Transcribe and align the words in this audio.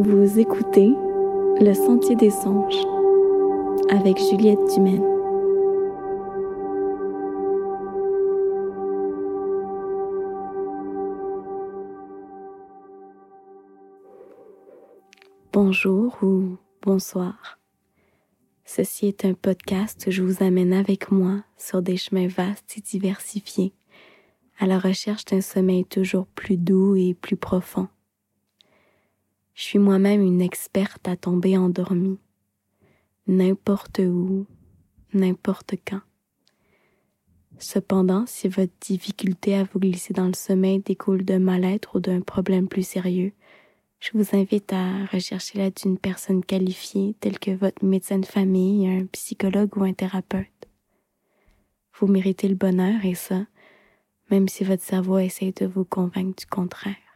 Vous 0.00 0.38
écoutez 0.38 0.94
Le 1.60 1.74
Sentier 1.74 2.14
des 2.14 2.30
Songes 2.30 2.86
avec 3.90 4.16
Juliette 4.16 4.60
Dumaine. 4.72 5.02
Bonjour 15.52 16.16
ou 16.22 16.58
bonsoir. 16.80 17.58
Ceci 18.64 19.08
est 19.08 19.24
un 19.24 19.34
podcast 19.34 20.04
où 20.06 20.12
je 20.12 20.22
vous 20.22 20.44
amène 20.44 20.74
avec 20.74 21.10
moi 21.10 21.42
sur 21.56 21.82
des 21.82 21.96
chemins 21.96 22.28
vastes 22.28 22.78
et 22.78 22.82
diversifiés 22.82 23.74
à 24.60 24.68
la 24.68 24.78
recherche 24.78 25.24
d'un 25.24 25.40
sommeil 25.40 25.84
toujours 25.84 26.28
plus 26.28 26.56
doux 26.56 26.94
et 26.94 27.14
plus 27.14 27.36
profond. 27.36 27.88
Je 29.58 29.64
suis 29.64 29.80
moi-même 29.80 30.22
une 30.22 30.40
experte 30.40 31.08
à 31.08 31.16
tomber 31.16 31.56
endormie, 31.58 32.20
n'importe 33.26 33.98
où, 33.98 34.46
n'importe 35.12 35.74
quand. 35.84 36.00
Cependant, 37.58 38.24
si 38.28 38.46
votre 38.46 38.72
difficulté 38.80 39.56
à 39.56 39.64
vous 39.64 39.80
glisser 39.80 40.14
dans 40.14 40.28
le 40.28 40.34
sommeil 40.34 40.78
découle 40.78 41.24
d'un 41.24 41.40
mal-être 41.40 41.96
ou 41.96 41.98
d'un 41.98 42.20
problème 42.20 42.68
plus 42.68 42.86
sérieux, 42.86 43.32
je 43.98 44.10
vous 44.14 44.36
invite 44.36 44.72
à 44.72 45.06
rechercher 45.06 45.58
l'aide 45.58 45.74
d'une 45.74 45.98
personne 45.98 46.44
qualifiée 46.44 47.16
telle 47.18 47.40
que 47.40 47.50
votre 47.50 47.84
médecin 47.84 48.20
de 48.20 48.26
famille, 48.26 48.86
un 48.86 49.06
psychologue 49.06 49.76
ou 49.76 49.82
un 49.82 49.92
thérapeute. 49.92 50.68
Vous 51.98 52.06
méritez 52.06 52.46
le 52.46 52.54
bonheur 52.54 53.04
et 53.04 53.16
ça, 53.16 53.44
même 54.30 54.46
si 54.46 54.62
votre 54.62 54.84
cerveau 54.84 55.18
essaie 55.18 55.50
de 55.50 55.66
vous 55.66 55.84
convaincre 55.84 56.36
du 56.38 56.46
contraire. 56.46 57.07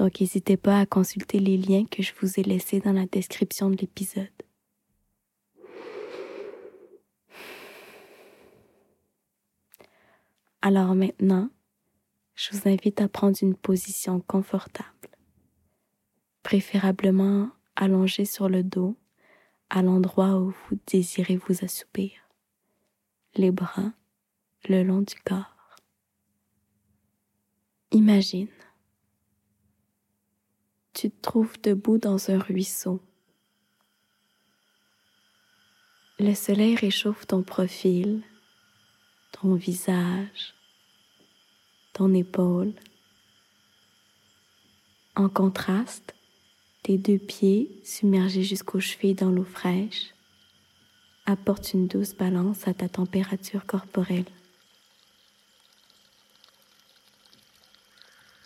Donc 0.00 0.18
n'hésitez 0.18 0.56
pas 0.56 0.80
à 0.80 0.86
consulter 0.86 1.38
les 1.38 1.58
liens 1.58 1.84
que 1.84 2.02
je 2.02 2.14
vous 2.18 2.40
ai 2.40 2.42
laissés 2.42 2.80
dans 2.80 2.94
la 2.94 3.04
description 3.04 3.68
de 3.68 3.76
l'épisode. 3.76 4.30
Alors 10.62 10.94
maintenant, 10.94 11.50
je 12.34 12.56
vous 12.56 12.66
invite 12.66 13.02
à 13.02 13.10
prendre 13.10 13.36
une 13.42 13.54
position 13.54 14.20
confortable, 14.20 14.88
préférablement 16.42 17.50
allongée 17.76 18.24
sur 18.24 18.48
le 18.48 18.62
dos 18.62 18.96
à 19.68 19.82
l'endroit 19.82 20.40
où 20.40 20.54
vous 20.70 20.78
désirez 20.86 21.36
vous 21.36 21.62
assoupir, 21.62 22.12
les 23.34 23.50
bras 23.50 23.92
le 24.66 24.82
long 24.82 25.02
du 25.02 25.16
corps. 25.26 25.76
Imagine, 27.92 28.48
tu 31.00 31.10
te 31.10 31.22
trouves 31.22 31.58
debout 31.62 31.96
dans 31.96 32.30
un 32.30 32.38
ruisseau. 32.38 33.00
Le 36.18 36.34
soleil 36.34 36.76
réchauffe 36.76 37.26
ton 37.26 37.42
profil, 37.42 38.20
ton 39.32 39.54
visage, 39.54 40.52
ton 41.94 42.12
épaule. 42.12 42.74
En 45.16 45.30
contraste, 45.30 46.14
tes 46.82 46.98
deux 46.98 47.16
pieds, 47.16 47.80
submergés 47.82 48.42
jusqu'aux 48.42 48.80
chevilles 48.80 49.14
dans 49.14 49.30
l'eau 49.30 49.44
fraîche, 49.44 50.12
apportent 51.24 51.72
une 51.72 51.86
douce 51.86 52.12
balance 52.12 52.68
à 52.68 52.74
ta 52.74 52.90
température 52.90 53.64
corporelle. 53.64 54.28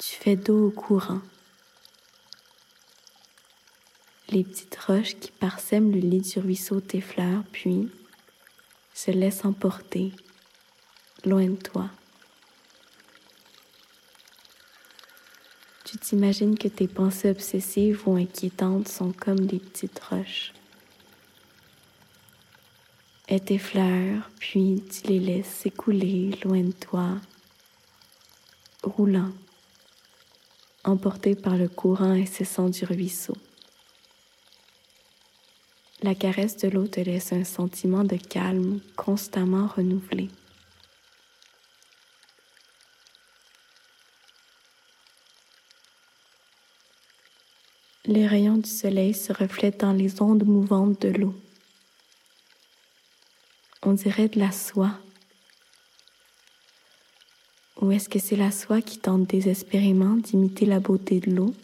Tu 0.00 0.16
fais 0.16 0.34
d'eau 0.34 0.66
au 0.66 0.70
courant. 0.72 1.20
Les 4.30 4.44
petites 4.44 4.76
roches 4.76 5.16
qui 5.18 5.32
parsèment 5.32 5.90
le 5.90 5.98
lit 5.98 6.20
du 6.20 6.38
ruisseau 6.38 6.80
t'effleurent, 6.80 7.42
puis 7.50 7.88
se 8.94 9.10
laissent 9.10 9.44
emporter, 9.44 10.12
loin 11.24 11.46
de 11.46 11.56
toi. 11.56 11.90
Tu 15.84 15.98
t'imagines 15.98 16.56
que 16.56 16.68
tes 16.68 16.86
pensées 16.86 17.30
obsessives 17.30 18.02
ou 18.06 18.14
inquiétantes 18.14 18.86
sont 18.86 19.12
comme 19.12 19.46
des 19.46 19.58
petites 19.58 19.98
roches. 19.98 20.52
Elles 23.26 23.42
t'effleurent, 23.42 24.30
puis 24.38 24.84
tu 24.88 25.08
les 25.08 25.18
laisses 25.18 25.46
s'écouler 25.46 26.38
loin 26.44 26.62
de 26.62 26.72
toi, 26.72 27.16
roulant 28.84 29.32
emporté 30.84 31.34
par 31.34 31.56
le 31.56 31.68
courant 31.68 32.10
incessant 32.10 32.68
du 32.68 32.84
ruisseau. 32.84 33.36
La 36.02 36.14
caresse 36.14 36.56
de 36.56 36.68
l'eau 36.68 36.86
te 36.86 37.00
laisse 37.00 37.32
un 37.32 37.44
sentiment 37.44 38.04
de 38.04 38.16
calme 38.16 38.80
constamment 38.96 39.66
renouvelé. 39.66 40.28
Les 48.06 48.26
rayons 48.26 48.56
du 48.56 48.68
soleil 48.68 49.14
se 49.14 49.32
reflètent 49.32 49.80
dans 49.80 49.92
les 49.92 50.22
ondes 50.22 50.44
mouvantes 50.44 51.00
de 51.02 51.10
l'eau. 51.10 51.34
On 53.82 53.92
dirait 53.92 54.28
de 54.28 54.38
la 54.38 54.52
soie 54.52 54.98
ou 57.80 57.92
est-ce 57.92 58.10
que 58.10 58.18
c'est 58.18 58.36
la 58.36 58.50
soie 58.50 58.82
qui 58.82 58.98
tente 58.98 59.26
désespérément 59.26 60.16
d'imiter 60.16 60.66
la 60.66 60.80
beauté 60.80 61.18
de 61.18 61.30
l'eau? 61.30 61.54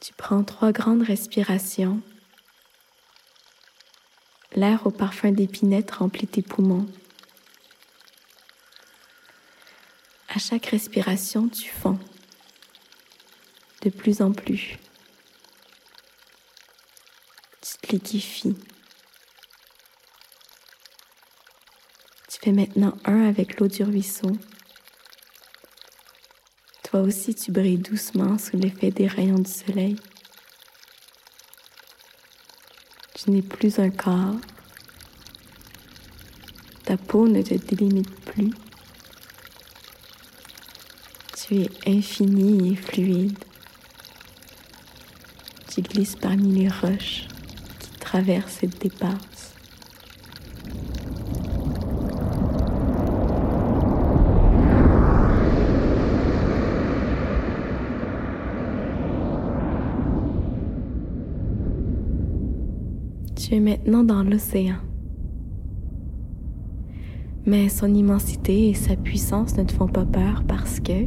Tu 0.00 0.14
prends 0.32 0.44
trois 0.44 0.72
grandes 0.72 1.02
respirations. 1.02 2.00
L'air 4.54 4.86
au 4.86 4.90
parfum 4.90 5.30
d'épinette 5.30 5.90
remplit 5.90 6.26
tes 6.26 6.40
poumons. 6.40 6.86
À 10.34 10.38
chaque 10.38 10.64
respiration, 10.64 11.50
tu 11.50 11.68
fonds 11.68 11.98
de 13.82 13.90
plus 13.90 14.22
en 14.22 14.32
plus 14.32 14.78
liquéfie. 17.90 18.56
Tu 22.30 22.38
fais 22.40 22.52
maintenant 22.52 22.96
un 23.04 23.28
avec 23.28 23.60
l'eau 23.60 23.68
du 23.68 23.82
ruisseau. 23.82 24.32
Toi 26.84 27.00
aussi, 27.02 27.34
tu 27.34 27.52
brilles 27.52 27.76
doucement 27.76 28.38
sous 28.38 28.56
l'effet 28.56 28.90
des 28.90 29.06
rayons 29.06 29.38
du 29.38 29.50
soleil. 29.50 29.98
Tu 33.22 33.30
n'es 33.30 33.42
plus 33.42 33.78
un 33.78 33.90
corps. 33.90 34.36
Ta 36.84 36.96
peau 36.96 37.28
ne 37.28 37.42
te 37.42 37.54
délimite 37.54 38.10
plus. 38.24 38.50
Tu 41.36 41.60
es 41.60 41.70
infini 41.86 42.72
et 42.72 42.76
fluide. 42.76 43.38
Tu 45.68 45.82
glisses 45.82 46.16
parmi 46.16 46.52
les 46.52 46.68
roches 46.68 47.28
traverse 48.12 48.62
et 48.62 48.66
dépasse. 48.66 49.31
Tu 63.34 63.54
es 63.54 63.60
maintenant 63.60 64.04
dans 64.04 64.22
l'océan. 64.22 64.76
Mais 67.46 67.68
son 67.68 67.92
immensité 67.92 68.68
et 68.68 68.74
sa 68.74 68.94
puissance 68.94 69.56
ne 69.56 69.64
te 69.64 69.72
font 69.72 69.88
pas 69.88 70.04
peur 70.04 70.44
parce 70.46 70.80
que, 70.80 71.06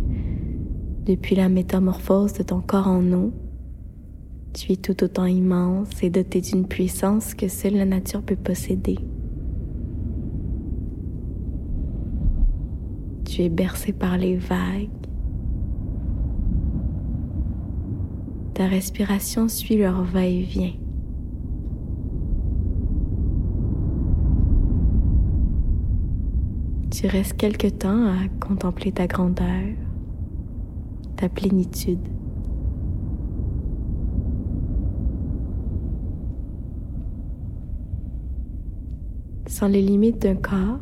depuis 1.05 1.35
la 1.35 1.49
métamorphose 1.49 2.33
de 2.33 2.43
ton 2.43 2.61
corps 2.61 2.87
en 2.87 3.11
eau, 3.13 3.31
tu 4.53 4.71
es 4.71 4.75
tout 4.75 5.03
autant 5.03 5.25
immense 5.25 6.01
et 6.01 6.09
doté 6.09 6.41
d'une 6.41 6.67
puissance 6.67 7.35
que 7.35 7.47
seule 7.47 7.75
la 7.75 7.85
nature 7.85 8.21
peut 8.21 8.35
posséder. 8.35 8.97
Tu 13.25 13.43
es 13.43 13.49
bercé 13.49 13.93
par 13.93 14.17
les 14.17 14.35
vagues. 14.35 14.89
Ta 18.53 18.65
respiration 18.65 19.47
suit 19.47 19.77
leur 19.77 20.03
va-et-vient. 20.03 20.73
Tu 27.05 27.11
restes 27.11 27.37
quelque 27.37 27.67
temps 27.67 28.07
à 28.07 28.27
contempler 28.43 28.91
ta 28.91 29.05
grandeur, 29.05 29.61
ta 31.17 31.29
plénitude. 31.29 31.99
Sans 39.45 39.67
les 39.67 39.83
limites 39.83 40.19
d'un 40.19 40.33
corps, 40.33 40.79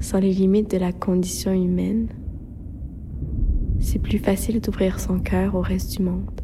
sans 0.00 0.18
les 0.18 0.32
limites 0.32 0.68
de 0.68 0.78
la 0.78 0.90
condition 0.90 1.52
humaine, 1.52 2.08
c'est 3.78 4.00
plus 4.00 4.18
facile 4.18 4.60
d'ouvrir 4.60 4.98
son 4.98 5.20
cœur 5.20 5.54
au 5.54 5.60
reste 5.60 5.96
du 5.96 6.02
monde. 6.02 6.40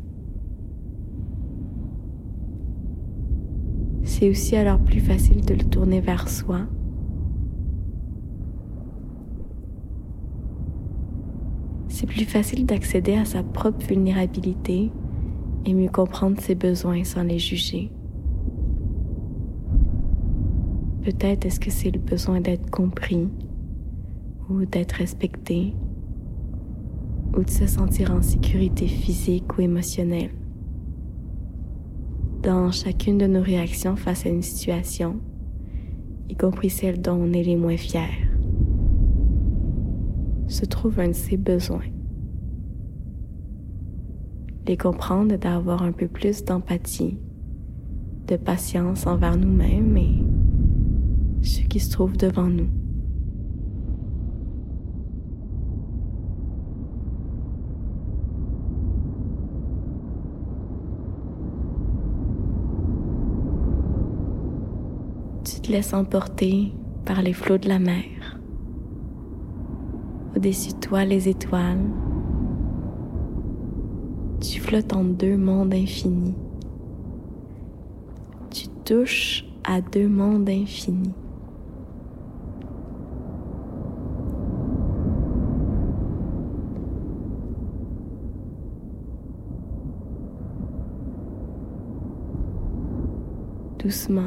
C'est 4.05 4.31
aussi 4.31 4.55
alors 4.55 4.79
plus 4.79 5.01
facile 5.01 5.45
de 5.45 5.55
le 5.55 5.65
tourner 5.65 6.01
vers 6.01 6.29
soi. 6.29 6.69
C'est 12.01 12.07
plus 12.07 12.25
facile 12.25 12.65
d'accéder 12.65 13.13
à 13.13 13.27
sa 13.27 13.43
propre 13.43 13.85
vulnérabilité 13.87 14.91
et 15.67 15.75
mieux 15.75 15.91
comprendre 15.91 16.41
ses 16.41 16.55
besoins 16.55 17.05
sans 17.05 17.23
les 17.23 17.39
juger. 17.39 17.93
Peut-être 21.03 21.45
est-ce 21.45 21.61
que 21.61 21.71
c'est 21.71 21.91
le 21.91 22.01
besoin 22.01 22.41
d'être 22.41 22.71
compris 22.71 23.29
ou 24.49 24.65
d'être 24.65 24.93
respecté 24.93 25.75
ou 27.37 27.45
de 27.45 27.51
se 27.51 27.67
sentir 27.67 28.13
en 28.13 28.23
sécurité 28.23 28.87
physique 28.87 29.59
ou 29.59 29.61
émotionnelle. 29.61 30.31
Dans 32.43 32.71
chacune 32.73 33.19
de 33.19 33.27
nos 33.27 33.43
réactions 33.43 33.97
face 33.97 34.25
à 34.25 34.31
une 34.31 34.41
situation, 34.41 35.21
y 36.31 36.35
compris 36.35 36.71
celle 36.71 37.03
dont 37.03 37.21
on 37.21 37.35
est 37.35 37.43
les 37.43 37.57
moins 37.57 37.77
fiers, 37.77 38.30
se 40.51 40.65
trouve 40.65 40.99
un 41.01 41.09
de 41.09 41.13
ces 41.13 41.37
besoins. 41.37 41.81
Les 44.67 44.77
comprendre 44.77 45.37
d'avoir 45.37 45.83
un 45.83 45.93
peu 45.93 46.07
plus 46.07 46.45
d'empathie, 46.45 47.19
de 48.29 48.37
patience 48.37 49.07
envers 49.07 49.37
nous-mêmes 49.37 49.97
et 49.97 50.23
ceux 51.43 51.65
qui 51.65 51.81
se 51.81 51.91
trouvent 51.91 52.17
devant 52.17 52.49
nous. 52.49 52.69
Tu 65.45 65.61
te 65.61 65.73
laisses 65.73 65.95
emporter 65.95 66.73
par 67.05 67.23
les 67.23 67.33
flots 67.33 67.59
de 67.59 67.69
la 67.69 67.79
mer. 67.81 68.20
Au-dessus 70.41 70.73
de 70.73 70.81
toi, 70.81 71.05
les 71.05 71.29
étoiles. 71.29 71.85
Tu 74.41 74.59
flottes 74.59 74.95
en 74.95 75.05
deux 75.05 75.37
mondes 75.37 75.75
infinis. 75.75 76.35
Tu 78.49 78.69
touches 78.87 79.45
à 79.65 79.83
deux 79.83 80.09
mondes 80.09 80.49
infinis. 80.49 81.13
Doucement, 93.79 94.23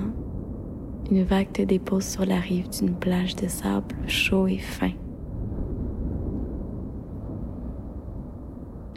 une 1.09 1.23
vague 1.23 1.51
te 1.51 1.63
dépose 1.63 2.05
sur 2.05 2.27
la 2.27 2.39
rive 2.39 2.69
d'une 2.69 2.93
plage 2.93 3.35
de 3.35 3.47
sable 3.47 3.95
chaud 4.05 4.45
et 4.45 4.59
fin. 4.59 4.91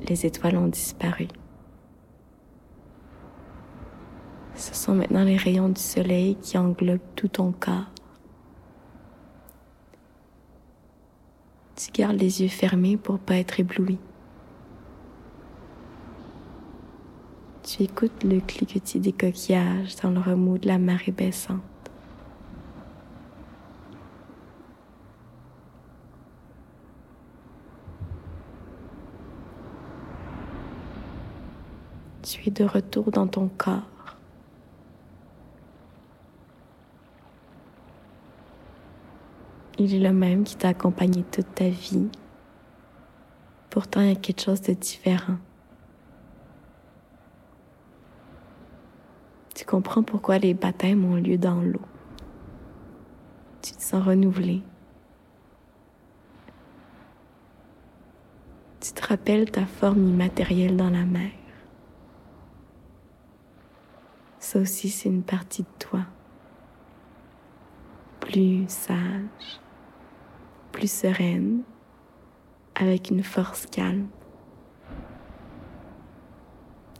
Les 0.08 0.24
étoiles 0.24 0.56
ont 0.56 0.68
disparu. 0.68 1.26
Ce 4.54 4.74
sont 4.74 4.94
maintenant 4.94 5.24
les 5.24 5.36
rayons 5.36 5.68
du 5.68 5.80
soleil 5.80 6.36
qui 6.36 6.56
englobent 6.56 7.00
tout 7.16 7.28
ton 7.28 7.52
corps. 7.52 7.90
Tu 11.74 11.90
gardes 11.90 12.18
les 12.18 12.42
yeux 12.42 12.48
fermés 12.48 12.96
pour 12.96 13.18
pas 13.18 13.36
être 13.36 13.60
ébloui. 13.60 13.98
Tu 17.64 17.82
écoutes 17.82 18.22
le 18.22 18.40
cliquetis 18.40 19.00
des 19.00 19.12
coquillages 19.12 19.96
dans 19.96 20.10
le 20.10 20.20
remous 20.20 20.56
de 20.56 20.68
la 20.68 20.78
marée 20.78 21.12
baissante. 21.12 21.60
Tu 32.28 32.48
es 32.48 32.50
de 32.50 32.64
retour 32.64 33.12
dans 33.12 33.28
ton 33.28 33.48
corps. 33.56 34.16
Il 39.78 39.94
est 39.94 40.00
le 40.00 40.12
même 40.12 40.42
qui 40.42 40.56
t'a 40.56 40.70
accompagné 40.70 41.22
toute 41.22 41.54
ta 41.54 41.68
vie. 41.68 42.08
Pourtant, 43.70 44.00
il 44.00 44.08
y 44.08 44.12
a 44.12 44.16
quelque 44.16 44.42
chose 44.42 44.60
de 44.60 44.72
différent. 44.72 45.36
Tu 49.54 49.64
comprends 49.64 50.02
pourquoi 50.02 50.38
les 50.38 50.52
baptêmes 50.52 51.04
ont 51.04 51.14
lieu 51.14 51.38
dans 51.38 51.60
l'eau. 51.60 51.82
Tu 53.62 53.70
te 53.70 53.82
sens 53.82 54.04
renouvelé. 54.04 54.62
Tu 58.80 58.92
te 58.92 59.06
rappelles 59.06 59.48
ta 59.48 59.64
forme 59.64 60.08
immatérielle 60.08 60.76
dans 60.76 60.90
la 60.90 61.04
mer. 61.04 61.30
Ça 64.38 64.58
aussi, 64.60 64.90
c'est 64.90 65.08
une 65.08 65.22
partie 65.22 65.62
de 65.62 65.68
toi. 65.78 66.00
Plus 68.20 68.64
sage, 68.68 69.60
plus 70.72 70.90
sereine, 70.90 71.62
avec 72.74 73.10
une 73.10 73.22
force 73.22 73.66
calme. 73.66 74.08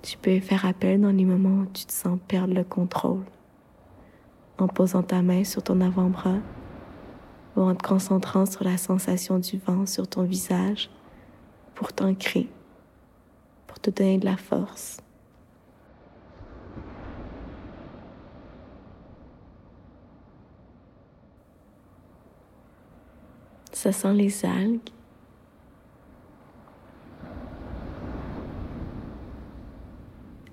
Tu 0.03 0.17
peux 0.19 0.41
faire 0.41 0.65
appel 0.65 1.01
dans 1.01 1.11
les 1.11 1.25
moments 1.25 1.63
où 1.63 1.67
tu 1.67 1.85
te 1.85 1.93
sens 1.93 2.19
perdre 2.29 2.55
le 2.55 2.65
contrôle, 2.65 3.25
en 4.59 4.69
posant 4.69 5.03
ta 5.03 5.21
main 5.21 5.45
sur 5.45 5.63
ton 5.63 5.81
avant-bras 5.81 6.39
ou 7.57 7.63
en 7.63 7.75
te 7.75 7.87
concentrant 7.87 8.47
sur 8.47 8.65
la 8.65 8.77
sensation 8.77 9.39
du 9.39 9.59
vent 9.59 9.87
sur 9.87 10.07
ton 10.07 10.23
visage 10.23 10.91
pour 11.75 11.93
t'ancrer, 11.93 12.49
pour 13.67 13.81
te 13.81 13.91
donner 13.91 14.19
de 14.19 14.27
la 14.27 14.37
force. 14.37 14.99
Ça 23.87 23.93
sent 23.93 24.15
les 24.15 24.45
algues. 24.45 24.81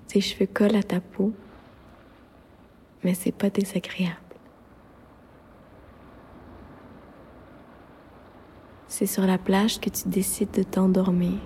Tes 0.06 0.20
cheveux 0.20 0.46
collent 0.46 0.76
à 0.76 0.84
ta 0.84 1.00
peau, 1.00 1.32
mais 3.02 3.12
c'est 3.12 3.32
pas 3.32 3.50
désagréable. 3.50 4.14
C'est 8.86 9.06
sur 9.06 9.26
la 9.26 9.38
plage 9.38 9.80
que 9.80 9.90
tu 9.90 10.08
décides 10.08 10.52
de 10.52 10.62
t'endormir. 10.62 11.40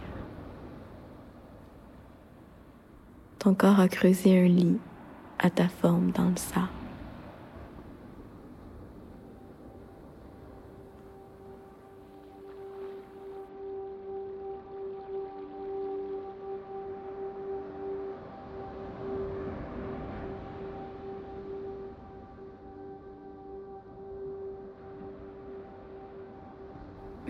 Ton 3.39 3.55
corps 3.55 3.81
a 3.81 3.89
creusé 3.89 4.39
un 4.39 4.47
lit 4.47 4.79
à 5.39 5.49
ta 5.49 5.71
forme 5.71 6.11
dans 6.11 6.29
le 6.29 6.37
sable. 6.37 6.78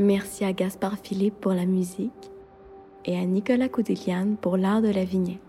Merci 0.01 0.45
à 0.45 0.53
Gaspard 0.53 0.97
Philippe 1.03 1.41
pour 1.41 1.53
la 1.55 1.67
musique 1.67 2.13
et 3.05 3.19
à 3.19 3.25
Nicolas 3.25 3.69
Coudelian 3.69 4.37
pour 4.41 4.57
l'art 4.57 4.81
de 4.81 4.91
la 4.91 5.03
vignette. 5.03 5.48